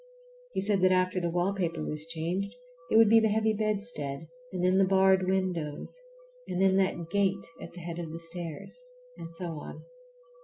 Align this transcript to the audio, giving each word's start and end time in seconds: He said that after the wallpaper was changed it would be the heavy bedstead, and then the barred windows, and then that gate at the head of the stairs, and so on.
He 0.53 0.61
said 0.61 0.81
that 0.81 0.91
after 0.91 1.19
the 1.21 1.29
wallpaper 1.29 1.83
was 1.85 2.07
changed 2.07 2.55
it 2.89 2.97
would 2.97 3.07
be 3.07 3.19
the 3.19 3.27
heavy 3.29 3.53
bedstead, 3.53 4.27
and 4.51 4.63
then 4.65 4.79
the 4.79 4.83
barred 4.83 5.27
windows, 5.29 5.95
and 6.47 6.59
then 6.59 6.75
that 6.77 7.11
gate 7.11 7.45
at 7.61 7.73
the 7.73 7.81
head 7.81 7.99
of 7.99 8.11
the 8.11 8.19
stairs, 8.19 8.81
and 9.15 9.29
so 9.31 9.59
on. 9.59 9.85